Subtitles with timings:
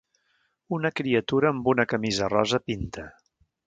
[0.77, 3.09] Una criatura amb una camisa rosa pinta.